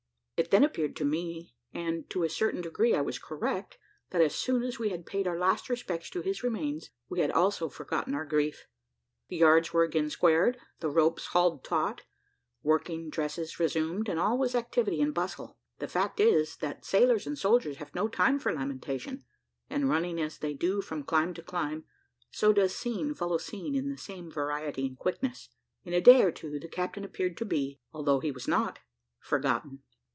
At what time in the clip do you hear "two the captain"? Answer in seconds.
26.31-27.03